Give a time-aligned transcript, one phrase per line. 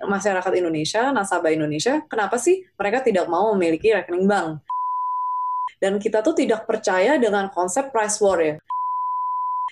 [0.00, 4.64] masyarakat Indonesia, nasabah Indonesia, kenapa sih mereka tidak mau memiliki rekening bank?
[5.76, 8.56] Dan kita tuh tidak percaya dengan konsep price war ya.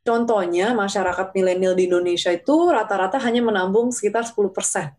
[0.00, 4.96] Contohnya, masyarakat milenial di Indonesia itu rata-rata hanya menabung sekitar 10%.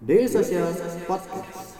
[0.00, 0.72] Daily Social
[1.04, 1.77] Podcast.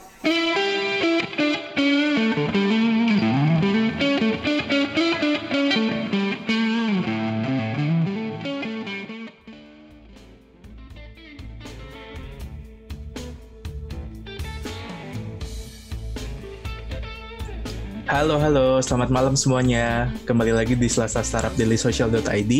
[18.18, 20.10] Halo, halo, selamat malam semuanya.
[20.26, 22.52] Kembali lagi di Selasa Startup Daily Social.id.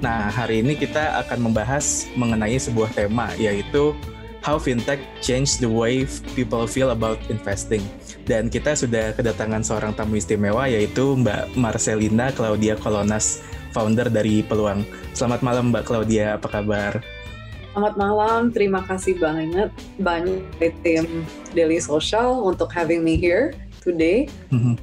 [0.00, 3.92] Nah, hari ini kita akan membahas mengenai sebuah tema, yaitu
[4.40, 7.84] How Fintech Change the Way People Feel About Investing.
[8.24, 13.44] Dan kita sudah kedatangan seorang tamu istimewa, yaitu Mbak Marcelina Claudia Kolonas,
[13.76, 14.88] founder dari Peluang.
[15.12, 17.04] Selamat malam Mbak Claudia, apa kabar?
[17.76, 19.68] Selamat malam, terima kasih banget
[20.00, 24.28] banyak dari tim Daily Social untuk having me here today.
[24.52, 24.76] Mhm.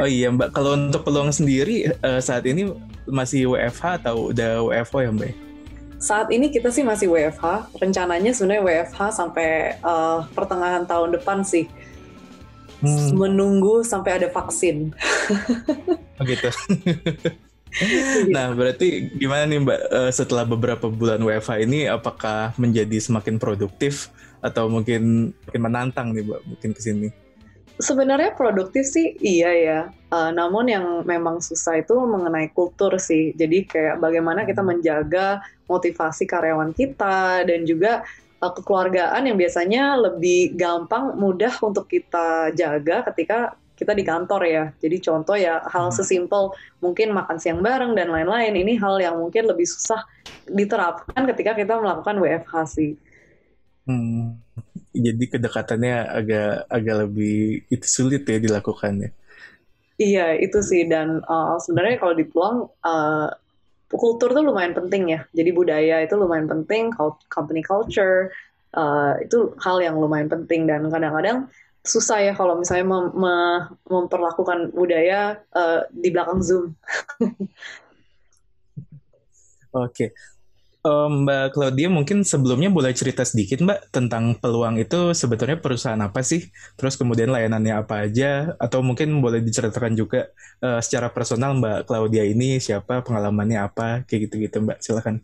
[0.00, 2.72] Oh iya Mbak, kalau untuk peluang sendiri uh, saat ini
[3.04, 5.32] masih WFH atau udah WFO ya Mbak?
[6.00, 7.76] Saat ini kita sih masih WFH.
[7.76, 11.68] Rencananya sebenarnya WFH sampai uh, pertengahan tahun depan sih.
[12.80, 13.12] Hmm.
[13.12, 14.76] Menunggu sampai ada vaksin.
[16.20, 16.52] Oh gitu.
[18.28, 24.12] nah, berarti gimana nih Mbak uh, setelah beberapa bulan WFH ini apakah menjadi semakin produktif
[24.40, 27.08] atau mungkin mungkin menantang nih Mbak mungkin ke sini?
[27.80, 29.80] Sebenarnya produktif sih iya ya.
[30.12, 33.32] Uh, namun yang memang susah itu mengenai kultur sih.
[33.32, 38.04] Jadi kayak bagaimana kita menjaga motivasi karyawan kita dan juga
[38.44, 44.64] uh, kekeluargaan yang biasanya lebih gampang mudah untuk kita jaga ketika kita di kantor ya.
[44.76, 45.96] Jadi contoh ya hal hmm.
[45.96, 46.52] sesimpel
[46.84, 48.52] mungkin makan siang bareng dan lain-lain.
[48.52, 50.04] Ini hal yang mungkin lebih susah
[50.44, 52.92] diterapkan ketika kita melakukan WFH sih.
[53.90, 54.38] Hmm,
[54.94, 59.10] jadi kedekatannya agak agak lebih itu sulit ya dilakukannya.
[59.98, 63.28] Iya itu sih dan uh, sebenarnya kalau di peluang uh,
[63.90, 65.26] kultur tuh lumayan penting ya.
[65.34, 66.94] Jadi budaya itu lumayan penting,
[67.26, 68.30] company culture
[68.78, 71.50] uh, itu hal yang lumayan penting dan kadang-kadang
[71.82, 76.70] susah ya kalau misalnya mem mem memperlakukan budaya uh, di belakang Zoom.
[79.70, 80.08] Oke, okay.
[80.80, 86.24] Um, Mbak Claudia mungkin sebelumnya boleh cerita sedikit Mbak tentang peluang itu sebetulnya perusahaan apa
[86.24, 86.48] sih?
[86.80, 88.56] Terus kemudian layanannya apa aja?
[88.56, 90.32] Atau mungkin boleh diceritakan juga
[90.64, 94.80] uh, secara personal Mbak Claudia ini siapa, pengalamannya apa, kayak gitu-gitu Mbak.
[94.80, 95.20] Silakan.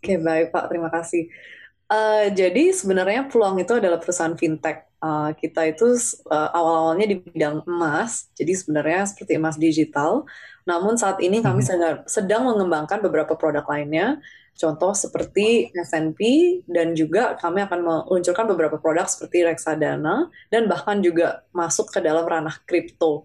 [0.00, 1.32] Oke baik Pak, terima kasih.
[1.88, 4.84] Uh, jadi sebenarnya peluang itu adalah perusahaan fintech.
[5.00, 5.96] Uh, kita itu
[6.28, 10.28] uh, awal-awalnya di bidang emas, jadi sebenarnya seperti emas digital.
[10.68, 12.04] Namun saat ini kami hmm.
[12.04, 14.20] sedang mengembangkan beberapa produk lainnya
[14.56, 16.20] Contoh seperti S&P
[16.68, 22.28] dan juga kami akan meluncurkan beberapa produk seperti reksadana dan bahkan juga masuk ke dalam
[22.28, 23.24] ranah kripto.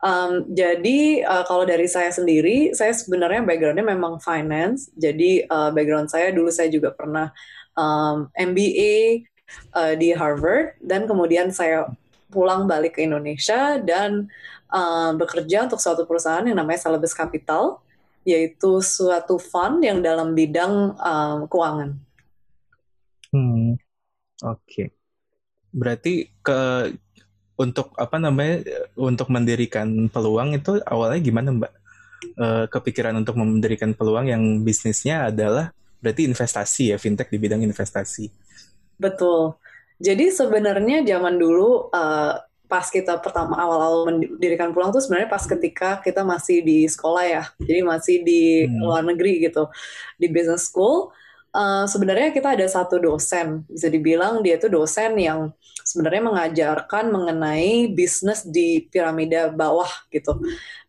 [0.00, 4.88] Um, jadi uh, kalau dari saya sendiri, saya sebenarnya backgroundnya memang finance.
[4.96, 7.28] Jadi uh, background saya dulu saya juga pernah
[7.76, 9.26] um, MBA
[9.76, 11.90] uh, di Harvard dan kemudian saya
[12.30, 14.30] pulang balik ke Indonesia dan
[14.70, 17.82] uh, bekerja untuk suatu perusahaan yang namanya Celebes Capital
[18.24, 21.96] yaitu suatu fund yang dalam bidang um, keuangan.
[23.30, 23.78] Hmm,
[24.44, 24.60] oke.
[24.66, 24.86] Okay.
[25.70, 26.90] Berarti ke
[27.60, 28.64] untuk apa namanya
[28.96, 31.72] untuk mendirikan peluang itu awalnya gimana Mbak?
[32.36, 35.70] E, kepikiran untuk mendirikan peluang yang bisnisnya adalah
[36.00, 38.32] berarti investasi ya fintech di bidang investasi.
[38.96, 39.60] Betul.
[40.00, 42.34] Jadi sebenarnya zaman dulu uh,
[42.70, 47.42] pas kita pertama awal-awal mendirikan pulang tuh sebenarnya pas ketika kita masih di sekolah ya.
[47.58, 48.78] Jadi masih di hmm.
[48.78, 49.66] luar negeri gitu.
[50.14, 51.10] Di business school
[51.50, 53.66] uh, sebenarnya kita ada satu dosen.
[53.66, 55.50] Bisa dibilang dia itu dosen yang
[55.82, 60.38] sebenarnya mengajarkan mengenai bisnis di piramida bawah gitu.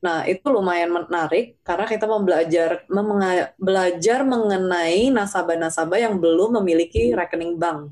[0.06, 2.86] Nah itu lumayan menarik karena kita belajar
[3.58, 7.90] belajar mengenai nasabah-nasabah yang belum memiliki rekening bank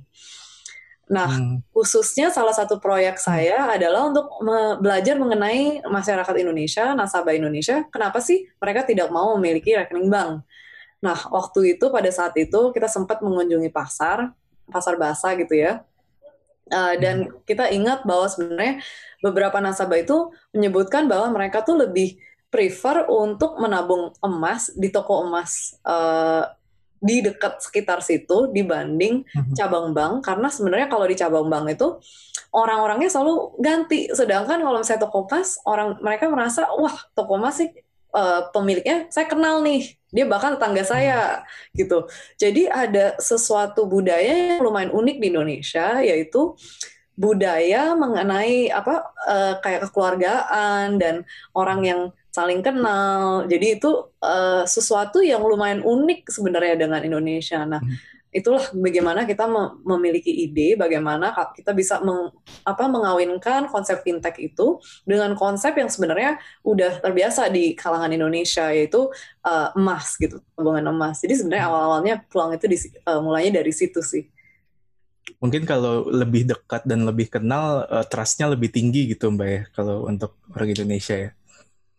[1.10, 1.74] Nah, hmm.
[1.74, 8.22] khususnya salah satu proyek saya adalah untuk me belajar mengenai masyarakat Indonesia, nasabah Indonesia, kenapa
[8.22, 10.46] sih mereka tidak mau memiliki rekening bank?
[11.02, 14.38] Nah, waktu itu pada saat itu kita sempat mengunjungi pasar,
[14.70, 15.82] pasar basah gitu ya.
[16.70, 17.42] Uh, dan hmm.
[17.50, 18.86] kita ingat bahwa sebenarnya
[19.26, 22.22] beberapa nasabah itu menyebutkan bahwa mereka tuh lebih
[22.54, 26.46] prefer untuk menabung emas di toko emas uh,
[27.00, 29.56] di dekat sekitar situ dibanding mm-hmm.
[29.56, 31.88] cabang bank karena sebenarnya kalau di cabang bank itu
[32.52, 34.12] orang-orangnya selalu ganti.
[34.12, 37.70] Sedangkan kalau misalnya toko emas orang mereka merasa wah toko emas sih
[38.14, 41.20] uh, pemiliknya saya kenal nih dia bahkan tetangga saya
[41.78, 42.10] gitu.
[42.36, 46.58] Jadi ada sesuatu budaya yang lumayan unik di Indonesia yaitu
[47.20, 53.46] budaya mengenai apa uh, kayak kekeluargaan dan orang yang saling kenal.
[53.50, 53.90] Jadi itu
[54.22, 57.66] uh, sesuatu yang lumayan unik sebenarnya dengan Indonesia.
[57.66, 58.30] Nah hmm.
[58.30, 59.50] itulah bagaimana kita
[59.82, 62.30] memiliki ide bagaimana kita bisa meng,
[62.62, 69.10] apa mengawinkan konsep fintech itu dengan konsep yang sebenarnya udah terbiasa di kalangan Indonesia yaitu
[69.42, 71.26] uh, emas gitu tabungan emas.
[71.26, 71.72] Jadi sebenarnya hmm.
[71.74, 72.78] awal-awalnya peluang itu di,
[73.10, 74.30] uh, mulainya dari situ sih.
[75.42, 80.06] Mungkin kalau lebih dekat dan lebih kenal uh, trustnya lebih tinggi gitu mbak ya kalau
[80.06, 81.30] untuk orang Indonesia ya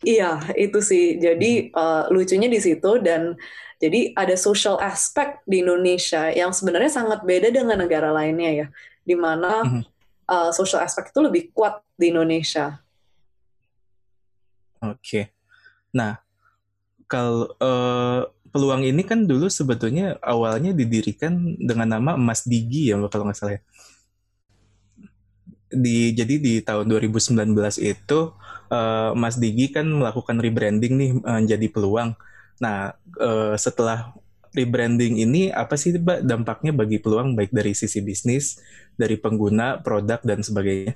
[0.01, 3.37] iya itu sih jadi uh, lucunya di situ dan
[3.81, 8.67] jadi ada social aspect di Indonesia yang sebenarnya sangat beda dengan negara lainnya ya,
[9.01, 9.65] di mana
[10.29, 12.77] uh, social aspect itu lebih kuat di Indonesia.
[14.85, 15.23] Oke, okay.
[15.89, 16.21] nah
[17.09, 23.25] kalau uh, peluang ini kan dulu sebetulnya awalnya didirikan dengan nama Emas Digi ya kalau
[23.25, 23.61] nggak salah ya.
[25.71, 27.49] Di, jadi di tahun 2019
[27.81, 28.19] itu
[28.71, 32.15] uh, Mas Digi kan melakukan rebranding nih menjadi peluang.
[32.63, 34.15] Nah, uh, setelah
[34.55, 38.59] rebranding ini apa sih Mbak dampaknya bagi peluang baik dari sisi bisnis,
[38.95, 40.95] dari pengguna, produk dan sebagainya?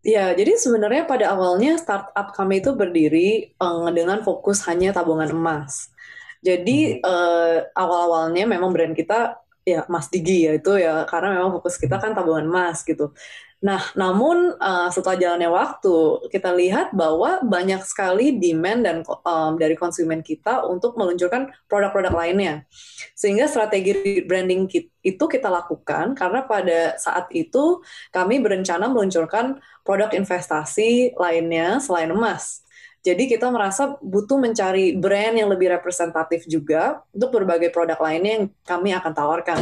[0.00, 5.92] Ya, jadi sebenarnya pada awalnya startup kami itu berdiri um, dengan fokus hanya tabungan emas.
[6.40, 7.04] Jadi hmm.
[7.04, 12.00] uh, awal-awalnya memang brand kita ya Mas Digi ya itu ya karena memang fokus kita
[12.00, 13.12] kan tabungan emas gitu.
[13.60, 15.96] Nah, namun uh, setelah jalannya waktu,
[16.32, 22.64] kita lihat bahwa banyak sekali demand dan um, dari konsumen kita untuk meluncurkan produk-produk lainnya.
[23.12, 24.64] Sehingga strategi branding
[25.04, 32.64] itu kita lakukan karena pada saat itu kami berencana meluncurkan produk investasi lainnya selain emas.
[33.00, 38.46] Jadi kita merasa butuh mencari brand yang lebih representatif juga untuk berbagai produk lainnya yang
[38.68, 39.60] kami akan tawarkan.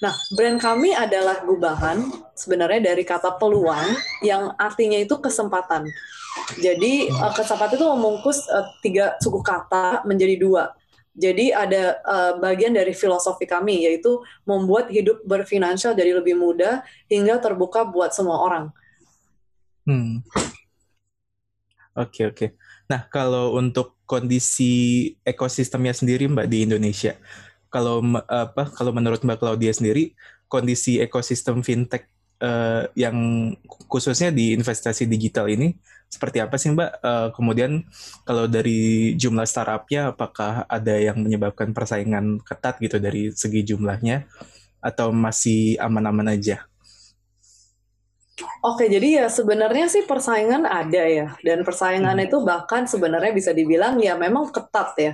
[0.00, 2.00] Nah, brand kami adalah gubahan
[2.32, 3.84] sebenarnya dari kata peluang
[4.24, 5.92] yang artinya itu kesempatan.
[6.56, 10.72] Jadi uh, kesempatan itu memungkus uh, tiga suku kata menjadi dua.
[11.12, 16.80] Jadi ada uh, bagian dari filosofi kami yaitu membuat hidup berfinansial jadi lebih mudah
[17.12, 18.64] hingga terbuka buat semua orang.
[19.84, 20.24] Hmm.
[21.98, 22.46] Oke oke.
[22.86, 27.18] Nah, kalau untuk kondisi ekosistemnya sendiri Mbak di Indonesia,
[27.66, 27.98] kalau
[28.30, 30.14] apa kalau menurut Mbak Claudia sendiri
[30.46, 32.06] kondisi ekosistem fintech
[32.42, 33.14] uh, yang
[33.90, 35.74] khususnya di investasi digital ini
[36.06, 36.90] seperti apa sih Mbak?
[37.02, 37.82] Uh, kemudian
[38.22, 44.30] kalau dari jumlah startupnya apakah ada yang menyebabkan persaingan ketat gitu dari segi jumlahnya
[44.78, 46.69] atau masih aman-aman aja?
[48.60, 52.26] Oke, jadi ya sebenarnya sih persaingan ada ya, dan persaingan hmm.
[52.28, 55.12] itu bahkan sebenarnya bisa dibilang ya memang ketat ya.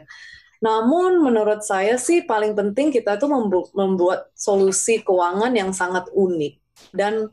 [0.63, 6.55] Namun menurut saya sih paling penting kita itu membu membuat solusi keuangan yang sangat unik
[6.97, 7.29] dan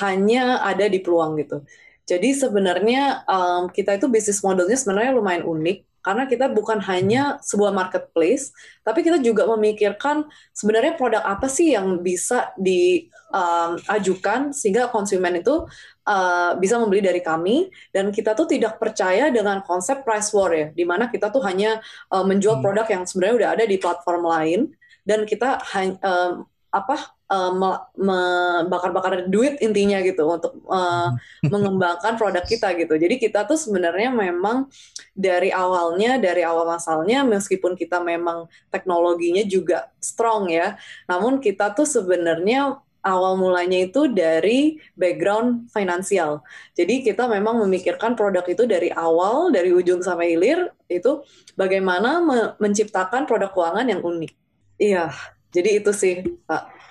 [0.00, 1.62] hanya ada di peluang gitu.
[2.02, 7.70] Jadi sebenarnya um, kita itu bisnis modelnya sebenarnya lumayan unik karena kita bukan hanya sebuah
[7.70, 8.50] marketplace,
[8.82, 15.62] tapi kita juga memikirkan sebenarnya produk apa sih yang bisa diajukan um, sehingga konsumen itu
[16.10, 20.74] uh, bisa membeli dari kami dan kita tuh tidak percaya dengan konsep price war ya,
[20.74, 21.78] di mana kita tuh hanya
[22.10, 22.64] uh, menjual hmm.
[22.66, 24.60] produk yang sebenarnya udah ada di platform lain
[25.06, 25.62] dan kita
[26.02, 26.96] um, apa
[27.32, 27.52] uh,
[27.96, 31.16] membakar-bakar duit intinya gitu untuk uh,
[31.52, 33.00] mengembangkan produk kita gitu.
[33.00, 34.68] Jadi kita tuh sebenarnya memang
[35.16, 40.76] dari awalnya dari awal masalahnya meskipun kita memang teknologinya juga strong ya,
[41.08, 46.40] namun kita tuh sebenarnya awal mulanya itu dari background finansial.
[46.78, 51.26] Jadi kita memang memikirkan produk itu dari awal, dari ujung sampai hilir itu
[51.58, 54.32] bagaimana me menciptakan produk keuangan yang unik.
[54.78, 55.10] Iya,
[55.50, 56.14] jadi itu sih,
[56.46, 56.81] Pak.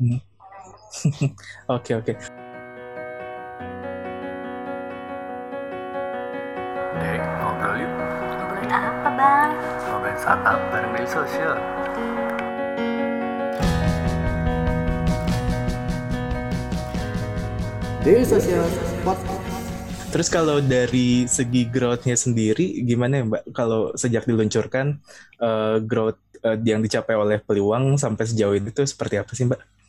[0.00, 0.20] Hmm.
[1.72, 2.12] Oke, oke.
[6.96, 7.92] Dek, ngobrol yuk.
[7.92, 9.50] Ngobrolin apa, Bang?
[9.88, 11.56] Ngobrolin startup bareng dari sosial.
[18.02, 18.66] Daily Social
[19.06, 19.40] Podcast.
[20.12, 23.42] Terus kalau dari segi growth-nya sendiri, gimana ya Mbak?
[23.56, 25.00] Kalau sejak diluncurkan,
[25.40, 29.81] uh, growth uh, yang dicapai oleh Peluang sampai sejauh ini itu seperti apa sih Mbak?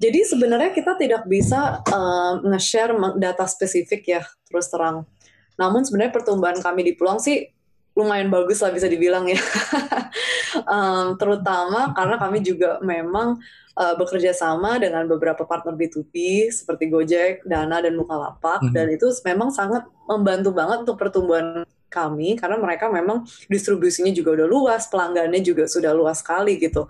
[0.00, 5.04] Jadi sebenarnya kita tidak bisa um, nge-share data spesifik ya, terus terang.
[5.60, 7.52] Namun sebenarnya pertumbuhan kami di Peluang sih
[7.92, 9.36] lumayan bagus lah bisa dibilang ya.
[10.72, 13.36] um, terutama karena kami juga memang
[13.76, 18.64] uh, bekerja sama dengan beberapa partner B2B seperti Gojek, Dana, dan Bukalapak.
[18.64, 18.72] Hmm.
[18.72, 24.48] Dan itu memang sangat membantu banget untuk pertumbuhan kami karena mereka memang distribusinya juga udah
[24.48, 26.86] luas, pelanggannya juga sudah luas sekali gitu.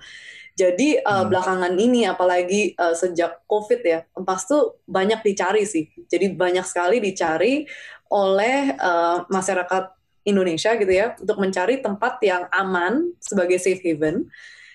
[0.58, 1.28] Jadi uh, hmm.
[1.32, 5.88] belakangan ini apalagi uh, sejak COVID ya, emas tuh banyak dicari sih.
[6.10, 7.64] Jadi banyak sekali dicari
[8.10, 9.94] oleh uh, masyarakat
[10.26, 14.28] Indonesia gitu ya untuk mencari tempat yang aman sebagai safe haven.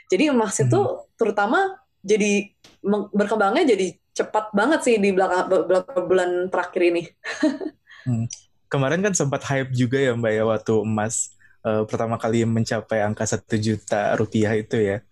[0.10, 0.65] Jadi emas hmm.
[0.70, 0.82] itu
[1.20, 2.50] terutama jadi
[3.13, 7.03] berkembangnya jadi cepat banget sih di belakang beberapa bulan terakhir ini.
[8.08, 8.25] hmm.
[8.72, 13.25] Kemarin kan sempat hype juga ya Mbak ya waktu emas uh, pertama kali mencapai angka
[13.25, 15.05] satu juta rupiah itu ya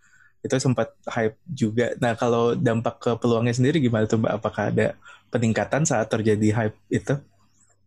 [0.43, 1.95] itu sempat hype juga.
[2.03, 4.33] Nah, kalau dampak ke peluangnya sendiri gimana tuh Mbak?
[4.37, 4.87] Apakah ada
[5.31, 7.15] peningkatan saat terjadi hype itu?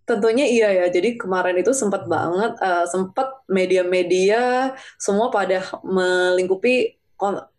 [0.08, 0.86] Tentunya iya ya.
[0.88, 6.96] Jadi kemarin itu sempat banget, uh, sempat media-media semua pada melingkupi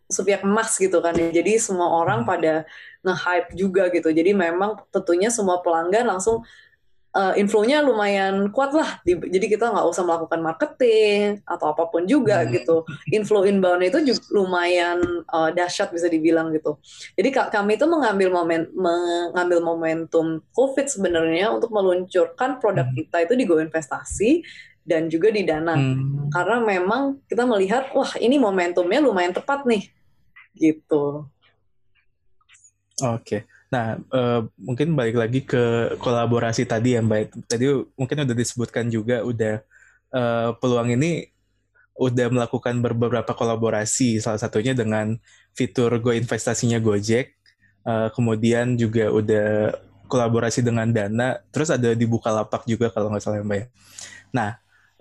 [0.10, 1.30] subjek emas gitu kan ya.
[1.30, 2.30] Jadi semua orang hmm.
[2.30, 2.54] pada
[3.06, 4.10] nge-hype juga gitu.
[4.10, 6.42] Jadi memang tentunya semua pelanggan langsung
[7.16, 9.00] uh, inflow-nya lumayan kuat lah.
[9.06, 12.50] Jadi kita nggak usah melakukan marketing atau apa pun juga hmm.
[12.58, 12.84] gitu.
[13.14, 15.00] Inflow inbound itu juga lumayan
[15.30, 16.76] uh, dahsyat bisa dibilang gitu.
[17.16, 22.96] Jadi kami itu mengambil momen mengambil momentum COVID sebenarnya untuk meluncurkan produk hmm.
[23.06, 24.32] kita itu di Go Investasi
[24.88, 25.76] dan juga di Dana.
[25.76, 26.32] Hmm.
[26.32, 29.88] Karena memang kita melihat wah ini momentumnya lumayan tepat nih.
[30.58, 31.28] Gitu.
[32.98, 33.22] Oke.
[33.22, 33.42] Okay.
[33.68, 37.52] Nah, uh, mungkin balik lagi ke kolaborasi tadi ya Mbak.
[37.52, 37.66] Tadi
[38.00, 39.60] mungkin udah disebutkan juga udah
[40.16, 41.28] uh, peluang ini
[41.98, 45.18] udah melakukan beberapa kolaborasi, salah satunya dengan
[45.58, 47.34] fitur Go investasinya Gojek,
[47.90, 49.74] uh, kemudian juga udah
[50.06, 53.66] kolaborasi dengan Dana, terus ada di Bukalapak juga kalau nggak salah Mbak ya.
[54.30, 54.50] Nah,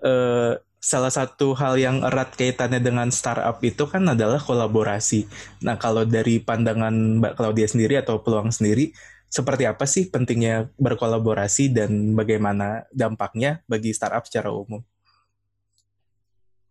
[0.01, 5.27] uh, salah satu hal yang erat kaitannya dengan startup itu kan adalah kolaborasi.
[5.67, 8.95] Nah, kalau dari pandangan Mbak Claudia sendiri atau peluang sendiri,
[9.27, 14.79] seperti apa sih pentingnya berkolaborasi dan bagaimana dampaknya bagi startup secara umum?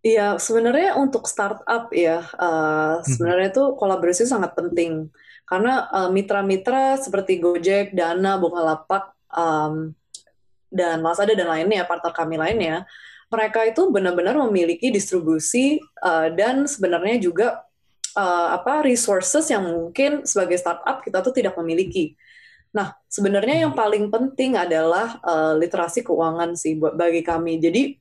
[0.01, 5.13] Iya, sebenarnya untuk startup ya, uh, sebenarnya itu kolaborasi sangat penting
[5.45, 9.93] karena uh, mitra-mitra seperti Gojek, Dana, Bukalapak, um,
[10.73, 12.87] dan Lazada dan lainnya, partner kami lainnya,
[13.27, 17.67] mereka itu benar-benar memiliki distribusi uh, dan sebenarnya juga
[18.15, 22.15] uh, apa resources yang mungkin sebagai startup kita tuh tidak memiliki.
[22.71, 27.59] Nah, sebenarnya yang paling penting adalah uh, literasi keuangan sih buat bagi kami.
[27.59, 27.97] Jadi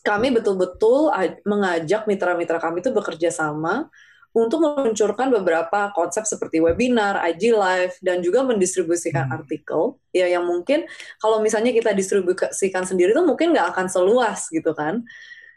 [0.00, 1.12] kami betul-betul
[1.44, 3.92] mengajak mitra-mitra kami itu bekerja sama
[4.30, 9.36] untuk meluncurkan beberapa konsep seperti webinar, IG live, dan juga mendistribusikan hmm.
[9.42, 10.86] artikel ya yang mungkin
[11.18, 15.02] kalau misalnya kita distribusikan sendiri tuh mungkin nggak akan seluas gitu kan.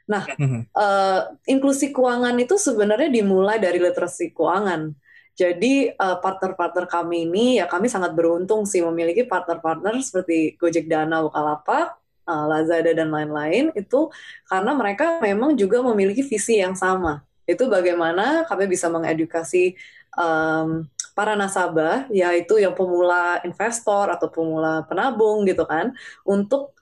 [0.10, 0.74] Nah, hmm.
[0.74, 4.92] uh, inklusi keuangan itu sebenarnya dimulai dari literasi keuangan.
[5.34, 6.22] Jadi partner
[6.54, 11.98] partner-partner kami ini ya kami sangat beruntung sih memiliki partner-partner seperti Gojek Dana, Bukalapak,
[12.30, 14.14] uh, Lazada dan lain-lain itu
[14.46, 19.76] karena mereka memang juga memiliki visi yang sama itu bagaimana kami bisa mengedukasi
[20.16, 25.94] um, para nasabah, yaitu yang pemula investor atau pemula penabung gitu kan,
[26.26, 26.74] untuk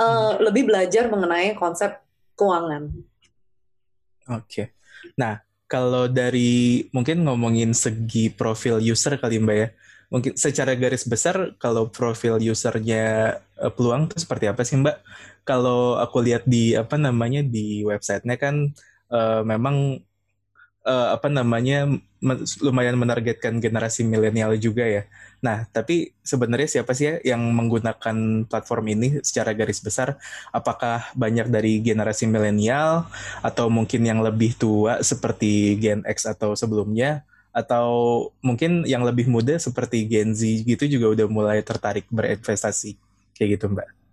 [0.00, 2.00] uh, lebih belajar mengenai konsep
[2.38, 2.88] keuangan.
[4.26, 4.66] Oke, okay.
[5.14, 9.68] nah kalau dari mungkin ngomongin segi profil user kali mbak ya,
[10.08, 15.02] mungkin secara garis besar kalau profil usernya uh, peluang itu seperti apa sih mbak?
[15.46, 18.74] Kalau aku lihat di apa namanya di websitenya kan
[19.10, 20.00] uh, memang
[20.86, 21.90] uh, apa namanya
[22.62, 25.02] lumayan menargetkan generasi milenial juga ya.
[25.44, 30.16] Nah, tapi sebenarnya siapa sih ya yang menggunakan platform ini secara garis besar?
[30.50, 33.04] Apakah banyak dari generasi milenial
[33.44, 37.26] atau mungkin yang lebih tua seperti Gen X atau sebelumnya?
[37.56, 37.88] Atau
[38.44, 42.96] mungkin yang lebih muda seperti Gen Z gitu juga udah mulai tertarik berinvestasi
[43.36, 44.05] kayak gitu, Mbak?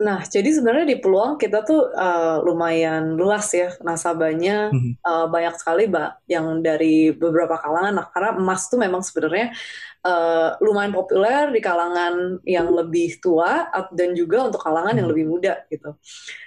[0.00, 4.92] Nah, jadi sebenarnya di peluang kita tuh uh, lumayan luas ya nasabahnya mm-hmm.
[5.04, 8.00] uh, banyak sekali mbak yang dari beberapa kalangan.
[8.00, 9.52] Nah, karena emas tuh memang sebenarnya
[10.00, 14.98] uh, lumayan populer di kalangan yang lebih tua dan juga untuk kalangan mm-hmm.
[15.04, 15.12] yang mhm.
[15.12, 15.90] lebih muda gitu.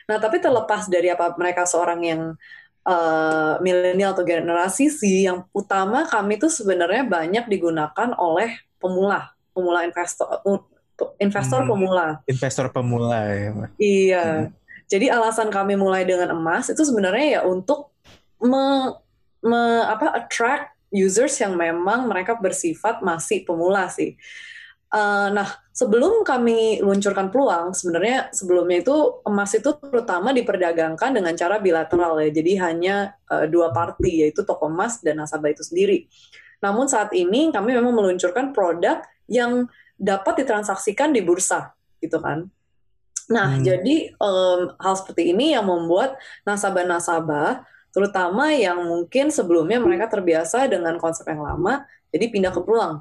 [0.10, 2.22] Nah, tapi terlepas dari apa mereka seorang yang
[2.90, 8.50] uh, milenial atau generasi sih, yang utama kami tuh sebenarnya banyak digunakan oleh
[8.82, 10.42] pemula, pemula investor
[11.18, 12.08] investor hmm, pemula.
[12.30, 13.52] Investor pemula ya.
[13.80, 14.26] Iya.
[14.26, 14.50] Hmm.
[14.92, 17.96] Jadi alasan kami mulai dengan emas itu sebenarnya ya untuk
[18.44, 18.94] me,
[19.42, 24.14] me apa attract users yang memang mereka bersifat masih pemula sih.
[24.94, 31.58] Uh, nah, sebelum kami luncurkan peluang, sebenarnya sebelumnya itu emas itu terutama diperdagangkan dengan cara
[31.58, 32.30] bilateral ya.
[32.30, 36.06] Jadi hanya uh, dua party yaitu toko emas dan nasabah itu sendiri.
[36.62, 39.66] Namun saat ini kami memang meluncurkan produk yang
[40.04, 41.72] dapat ditransaksikan di bursa,
[42.04, 42.52] gitu kan.
[43.32, 43.64] Nah, hmm.
[43.64, 47.64] jadi um, hal seperti ini yang membuat nasabah-nasabah,
[47.96, 53.00] terutama yang mungkin sebelumnya mereka terbiasa dengan konsep yang lama, jadi pindah ke peluang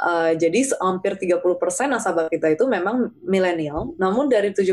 [0.00, 1.44] Uh, jadi hampir 30%
[1.92, 4.72] nasabah kita itu memang milenial, namun dari 70%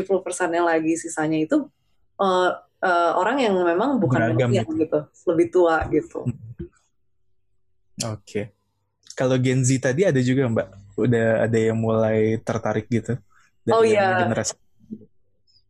[0.56, 1.68] yang lagi sisanya itu
[2.16, 4.80] uh, uh, orang yang memang bukan milenial gitu.
[4.80, 6.24] gitu, lebih tua gitu.
[6.24, 6.32] Hmm.
[8.08, 8.24] Oke.
[8.24, 8.44] Okay.
[9.12, 10.68] Kalau Gen Z tadi ada juga Mbak?
[10.98, 13.14] Udah ada yang mulai tertarik gitu?
[13.62, 14.26] Dari oh iya.
[14.26, 14.58] Generasi.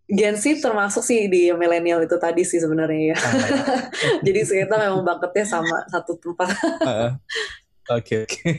[0.08, 3.16] Gen Z termasuk sih di milenial itu tadi sih sebenarnya ya.
[3.20, 3.60] Ah, iya.
[4.24, 6.48] Jadi kita memang bakatnya sama satu tempat.
[7.88, 8.52] Oke, oke.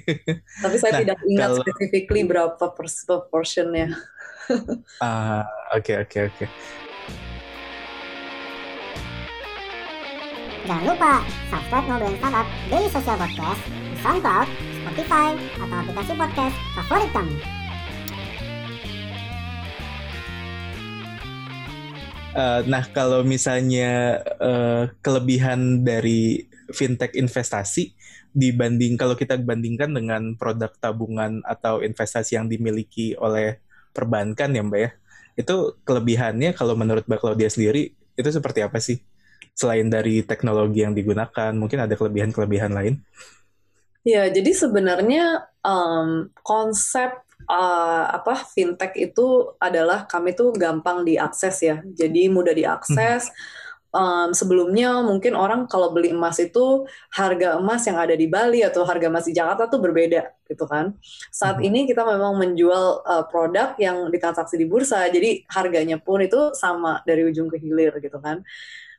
[0.57, 1.61] Tapi saya nah, tidak ingat kalau...
[1.61, 3.93] specifically berapa proportionnya.
[4.97, 5.45] Ah,
[5.77, 6.45] oke, oke, oke.
[10.65, 11.21] Jangan lupa
[11.53, 14.47] subscribe Ngobrolin Startup Daily Social Podcast di SoundCloud,
[14.89, 17.35] Spotify, atau aplikasi podcast favorit kamu.
[22.33, 27.93] Uh, nah, kalau misalnya uh, kelebihan dari fintech investasi
[28.33, 33.61] dibanding kalau kita bandingkan dengan produk tabungan atau investasi yang dimiliki oleh
[33.93, 34.89] perbankan ya Mbak ya.
[35.37, 38.97] Itu kelebihannya kalau menurut Mbak Claudia sendiri itu seperti apa sih?
[39.53, 43.05] Selain dari teknologi yang digunakan, mungkin ada kelebihan-kelebihan lain?
[44.07, 51.83] Ya, jadi sebenarnya um, konsep uh, apa fintech itu adalah kami tuh gampang diakses ya.
[51.83, 53.29] Jadi mudah diakses.
[53.29, 58.61] Hmm um, sebelumnya mungkin orang kalau beli emas itu harga emas yang ada di Bali
[58.61, 60.97] atau harga emas di Jakarta tuh berbeda gitu kan.
[61.33, 61.67] Saat hmm.
[61.67, 67.01] ini kita memang menjual uh, produk yang ditransaksi di bursa, jadi harganya pun itu sama
[67.05, 68.41] dari ujung ke hilir gitu kan.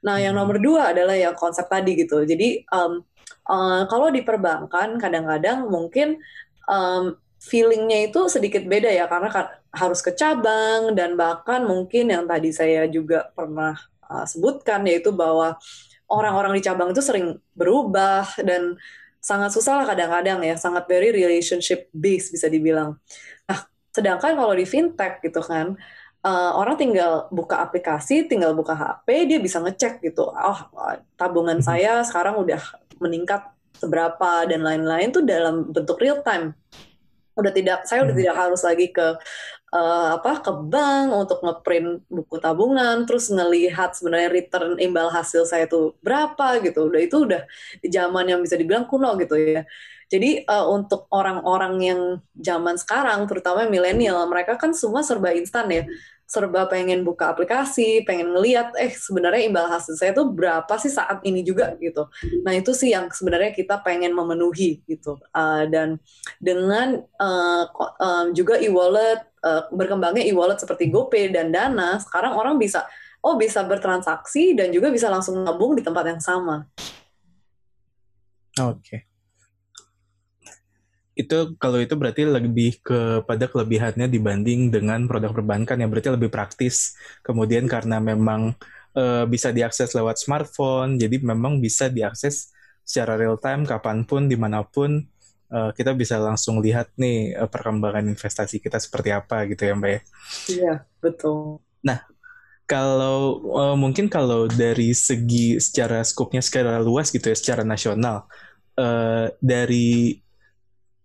[0.07, 0.65] Nah yang nomor hmm.
[0.65, 2.23] dua adalah yang konsep tadi gitu.
[2.25, 3.05] Jadi um,
[3.49, 6.21] uh, kalau di perbankan kadang-kadang mungkin
[6.69, 12.29] um, feelingnya itu sedikit beda ya karena kan harus ke cabang dan bahkan mungkin yang
[12.29, 13.73] tadi saya juga pernah
[14.11, 15.57] uh, sebutkan yaitu bahwa
[16.11, 18.77] orang-orang di cabang itu sering berubah dan
[19.21, 22.97] sangat susah lah kadang-kadang ya, sangat very relationship based bisa dibilang.
[23.47, 23.61] Nah,
[23.93, 25.77] sedangkan kalau di fintech gitu kan,
[26.25, 30.61] uh, orang tinggal buka aplikasi, tinggal buka HP, dia bisa ngecek gitu, oh
[31.15, 31.67] tabungan mhm.
[31.67, 32.61] saya sekarang udah
[33.01, 33.49] meningkat
[33.81, 36.53] seberapa dan lain-lain tuh dalam bentuk real time
[37.41, 38.23] udah tidak saya udah hmm.
[38.23, 39.07] tidak harus lagi ke
[39.73, 45.65] uh, apa ke bank untuk ngeprint buku tabungan terus ngelihat sebenarnya return imbal hasil saya
[45.65, 47.43] itu berapa gitu udah itu udah
[47.81, 49.65] di zaman yang bisa dibilang kuno gitu ya
[50.11, 52.01] jadi uh, untuk orang-orang yang
[52.35, 55.87] zaman sekarang terutama milenial mereka kan semua serba instan ya
[56.31, 61.19] serba pengen buka aplikasi, pengen ngeliat, eh sebenarnya imbal hasil saya tuh berapa sih saat
[61.27, 62.07] ini juga gitu.
[62.47, 65.19] Nah itu sih yang sebenarnya kita pengen memenuhi gitu.
[65.35, 65.99] Uh, dan
[66.39, 67.67] dengan uh,
[67.99, 72.87] um, juga e-wallet, uh, berkembangnya e-wallet seperti GoPay dan Dana, sekarang orang bisa,
[73.27, 76.63] oh bisa bertransaksi dan juga bisa langsung nabung di tempat yang sama.
[78.55, 78.87] Oke.
[78.87, 79.10] Okay
[81.21, 86.97] itu kalau itu berarti lebih kepada kelebihannya dibanding dengan produk perbankan yang berarti lebih praktis.
[87.21, 88.57] Kemudian karena memang
[88.97, 94.35] uh, bisa diakses lewat smartphone, jadi memang bisa diakses secara real time kapan pun di
[94.35, 95.05] mana pun
[95.53, 99.91] uh, kita bisa langsung lihat nih uh, perkembangan investasi kita seperti apa gitu ya mbak
[99.91, 100.01] ya.
[100.49, 101.63] Iya betul.
[101.85, 102.03] Nah
[102.71, 108.31] kalau uh, mungkin kalau dari segi secara skopnya secara luas gitu ya secara nasional
[108.79, 110.23] uh, dari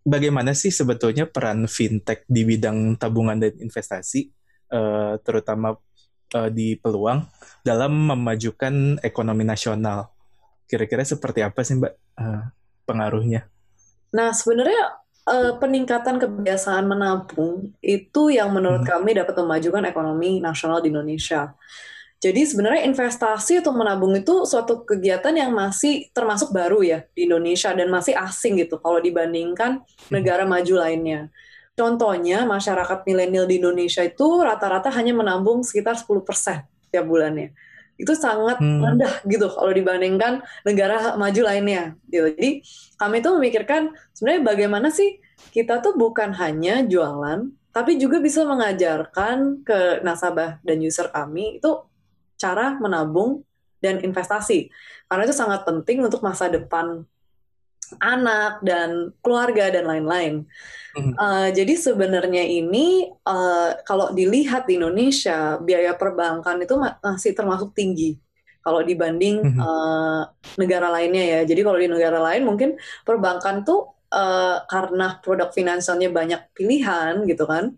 [0.06, 4.30] bagaimana sih sebetulnya peran fintech di bidang tabungan dan investasi,
[4.72, 5.74] uh, terutama
[6.38, 7.26] uh, di peluang
[7.66, 10.14] dalam memajukan ekonomi nasional?
[10.70, 12.44] Kira-kira seperti apa sih Mbak uh,
[12.86, 13.50] pengaruhnya?
[14.14, 18.92] Nah sebenarnya uh, peningkatan kebiasaan menabung itu yang menurut hmm.
[18.94, 21.52] kami dapat memajukan ekonomi nasional di Indonesia.
[22.26, 27.70] Jadi sebenarnya investasi atau menabung itu suatu kegiatan yang masih termasuk baru ya di Indonesia
[27.70, 30.10] dan masih asing gitu kalau dibandingkan hmm.
[30.10, 31.30] negara maju lainnya.
[31.78, 37.54] Contohnya masyarakat milenial di Indonesia itu rata-rata hanya menabung sekitar 10% tiap bulannya.
[37.94, 38.82] Itu sangat hmm.
[38.82, 41.94] rendah gitu kalau dibandingkan negara maju lainnya.
[42.10, 42.34] Gitu.
[42.34, 42.52] Jadi
[42.98, 45.22] kami tuh memikirkan sebenarnya bagaimana sih
[45.54, 51.70] kita tuh bukan hanya jualan, tapi juga bisa mengajarkan ke nasabah dan user kami itu
[52.36, 53.44] cara menabung
[53.80, 54.72] dan investasi.
[55.06, 57.06] Karena itu sangat penting untuk masa depan
[58.02, 60.50] anak dan keluarga dan lain-lain.
[60.98, 61.14] Mhm.
[61.20, 67.78] Uh, jadi sebenarnya ini uh, kalau dilihat di Indonesia biaya perbankan itu ma- masih termasuk
[67.78, 68.18] tinggi
[68.66, 69.60] kalau dibanding Mhm.
[69.62, 70.24] uh,
[70.58, 71.40] negara lainnya ya.
[71.46, 72.74] Jadi kalau di negara lain mungkin
[73.06, 77.78] perbankan tuh uh, karena produk finansialnya banyak pilihan gitu kan,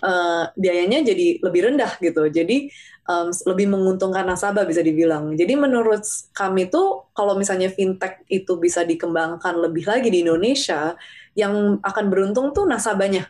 [0.00, 2.24] uh, biayanya jadi lebih rendah gitu.
[2.32, 2.72] Jadi
[3.08, 5.36] um, lebih menguntungkan nasabah bisa dibilang.
[5.36, 10.96] Jadi menurut kami tuh kalau misalnya fintech itu bisa dikembangkan lebih lagi di Indonesia,
[11.34, 13.26] yang akan beruntung tuh nasabahnya.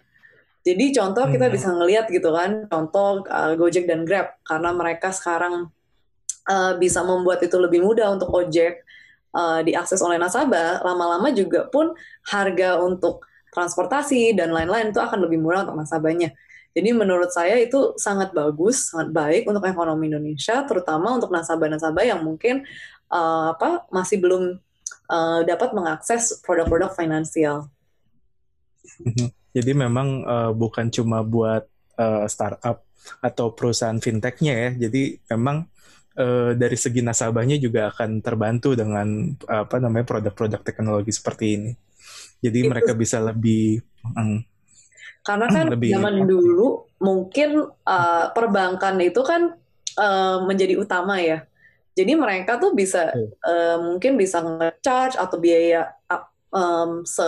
[0.64, 1.54] Jadi contoh kita Hmm.
[1.56, 5.68] bisa ngelihat gitu kan, contoh uh, Gojek dan Grab karena mereka sekarang
[6.48, 8.80] uh, bisa membuat itu lebih mudah untuk ojek
[9.36, 11.92] uh, diakses oleh nasabah, lama-lama juga pun
[12.28, 16.32] harga untuk transportasi dan lain-lain itu akan lebih murah untuk nasabahnya.
[16.74, 22.20] Jadi menurut saya itu sangat bagus, sangat baik untuk ekonomi Indonesia, terutama untuk nasabah-nasabah yang
[22.26, 22.66] mungkin
[23.14, 24.58] uh, apa masih belum
[25.06, 27.70] uh, dapat mengakses produk-produk finansial.
[29.00, 29.30] Mhm.
[29.54, 31.62] Jadi memang eh, bukan cuma buat
[31.94, 32.82] eh, startup
[33.22, 34.70] atau perusahaan fintechnya ya.
[34.86, 35.70] Jadi memang
[36.18, 41.72] eh, dari segi nasabahnya juga akan terbantu dengan apa namanya produk-produk teknologi seperti ini.
[42.42, 44.53] Jadi Itu- mereka bisa lebih mm,
[45.24, 49.56] Karena kan Lebih- zaman dulu mungkin uh, perbankan itu kan
[49.96, 51.48] uh, menjadi utama ya.
[51.96, 53.08] Jadi mereka tuh bisa
[53.46, 57.24] uh, mungkin bisa nge-charge atau biaya uh, um, se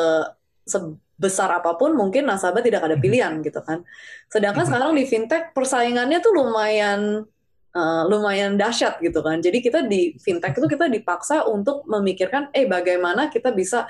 [0.67, 3.03] sebesar apa pun mungkin nasabah tidak ada Mhm.
[3.03, 3.87] pilihan gitu kan.
[4.29, 4.69] Sedangkan Mhm.
[4.69, 7.25] sekarang di fintech persaingannya tuh lumayan
[7.73, 9.39] uh, lumayan dahsyat gitu kan.
[9.39, 13.87] Jadi kita di fintech itu kita dipaksa untuk memikirkan eh bagaimana kita bisa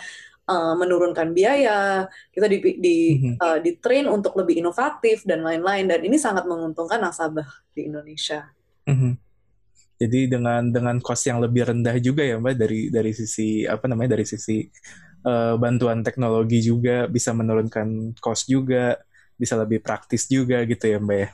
[0.49, 3.35] uh, menurunkan biaya, kita di, di, Mhm.
[3.39, 8.51] uh, di train untuk lebih inovatif dan lain-lain dan ini sangat menguntungkan nasabah di Indonesia.
[8.87, 9.19] mhm.
[9.97, 14.13] Jadi dengan dengan cost yang lebih rendah juga ya Mbak dari dari sisi apa namanya
[14.13, 14.61] dari sisi
[15.25, 19.01] eh, bantuan teknologi juga bisa menurunkan cost juga,
[19.41, 21.29] bisa lebih praktis juga gitu ya Mbak ya.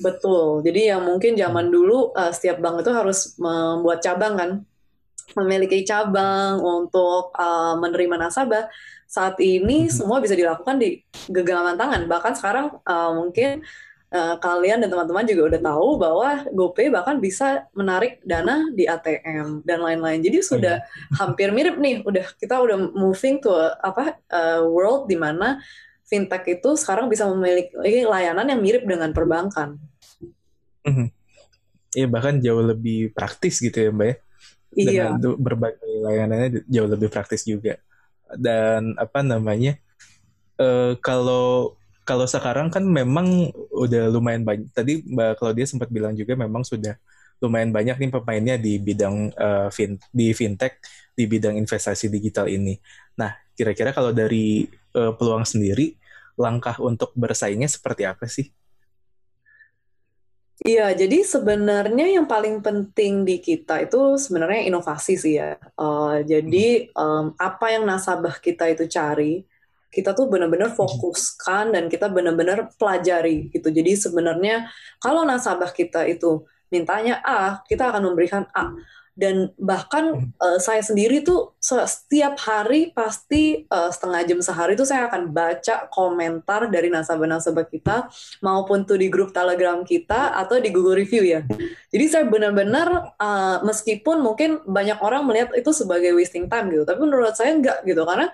[0.00, 0.66] Betul.
[0.66, 4.50] Jadi yang mungkin zaman dulu uh, setiap bank itu harus membuat cabang kan,
[5.36, 8.66] memiliki cabang untuk uh, menerima nasabah.
[9.10, 9.92] Saat ini Mhm.
[9.92, 12.06] semua bisa dilakukan di genggaman tangan.
[12.06, 13.62] Bahkan sekarang uh, mungkin
[14.14, 19.66] uh, kalian dan teman-teman juga udah tahu bahwa GoPay bahkan bisa menarik dana di ATM
[19.66, 20.22] dan lain-lain.
[20.22, 20.82] Jadi sudah
[21.18, 22.06] hampir mirip nih.
[22.06, 25.58] Udah kita udah moving to a- apa uh, world di mana
[26.06, 27.70] fintech itu sekarang bisa memiliki
[28.06, 29.78] layanan yang mirip dengan perbankan.
[30.86, 31.06] Mhm.
[31.90, 34.16] Iya bahkan jauh lebih praktis gitu ya Mbak ya.
[34.78, 37.76] Iya, Dengan du- berbagai layanannya jauh lebih praktis juga.
[38.36, 39.76] Dan apa namanya?
[40.60, 41.76] eh, kalau
[42.08, 44.68] kalau sekarang kan memang udah lumayan banyak.
[44.74, 46.96] Tadi Mbak Claudia sempat bilang juga memang sudah
[47.42, 50.78] lumayan banyak nih pemainnya di bidang eh, fin di fintech
[51.16, 52.76] di bidang investasi digital ini.
[53.20, 55.96] Nah, kira-kira kalau dari eh, peluang sendiri
[56.40, 58.48] langkah untuk bersaingnya seperti apa sih?
[60.64, 60.92] Iya.
[60.96, 65.56] Jadi sebenarnya yang paling penting di kita itu sebenarnya inovasi sih ya.
[65.56, 69.44] Eh, jadi em, apa yang nasabah kita itu cari,
[69.90, 73.68] kita tuh benar-benar fokuskan dan kita benar-benar pelajari gitu.
[73.74, 74.70] Jadi sebenarnya
[75.02, 78.70] kalau nasabah kita itu mintanya A, kita akan memberikan A.
[79.14, 84.88] Dan bahkan eh, saya sendiri tuh se- setiap hari pasti eh, setengah jam sehari tuh
[84.88, 88.08] saya akan baca komentar dari nasabah-nasabah kita
[88.40, 91.40] maupun tuh di grup Telegram kita atau di Google Review ya.
[91.90, 97.02] Jadi saya benar-benar uh, meskipun mungkin banyak orang melihat itu sebagai wasting time gitu, tapi
[97.02, 98.30] menurut saya enggak gitu karena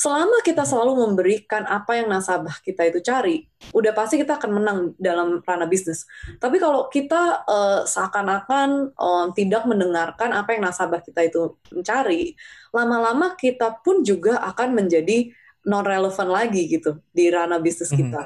[0.00, 3.44] selama kita selalu memberikan apa yang nasabah kita itu cari,
[3.76, 6.08] udah pasti kita akan menang dalam ranah bisnis.
[6.40, 12.32] Tapi kalau kita uh, seakan-akan um, tidak mendengarkan apa yang nasabah kita itu mencari,
[12.72, 15.36] lama-lama kita pun juga akan menjadi
[15.68, 17.98] non relevan lagi gitu di ranah bisnis Mhm.
[18.00, 18.22] kita.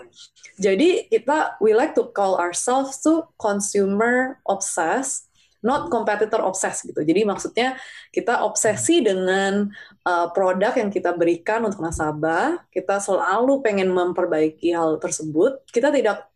[0.62, 5.26] Jadi kita we like to call ourselves to consumer obsessed,
[5.64, 7.00] not competitor obsessed gitu.
[7.00, 7.81] Jadi maksudnya
[8.12, 9.72] kita obsesi dengan
[10.05, 15.64] uh, produk yang kita berikan untuk nasabah, kita selalu pengen memperbaiki hal tersebut.
[15.72, 16.29] Kita tidak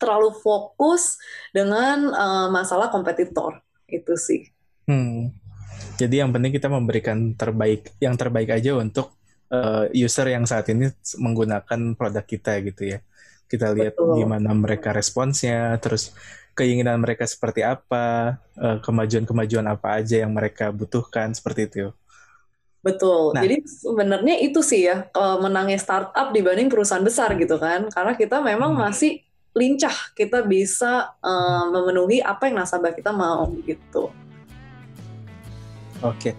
[0.00, 1.20] terlalu fokus
[1.52, 4.48] dengan uh, masalah kompetitor itu sih.
[4.88, 5.30] Hmm.
[5.98, 9.18] Jadi yang penting kita memberikan terbaik, yang terbaik aja untuk
[9.52, 10.88] uh, user yang saat ini
[11.20, 12.98] menggunakan produk kita gitu ya.
[13.48, 14.22] Kita lihat Betul.
[14.22, 16.12] gimana mereka responsnya, terus
[16.58, 21.94] keinginan mereka seperti apa, uh, kemajuan-kemajuan apa aja yang mereka butuhkan seperti itu.
[22.82, 23.34] Betul.
[23.34, 23.42] Nah.
[23.42, 25.10] Jadi sebenarnya itu sih ya
[25.42, 27.90] menangnya startup dibanding perusahaan besar gitu kan.
[27.90, 28.86] Karena kita memang Hmm.
[28.86, 29.22] masih
[29.54, 34.14] lincah, kita bisa uh, memenuhi apa yang nasabah kita mau gitu.
[35.98, 36.38] Oke.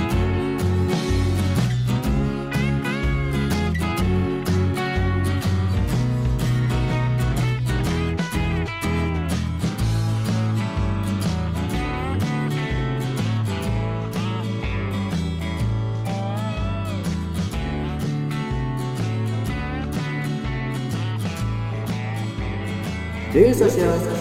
[23.33, 24.20] Daily Social Podcast.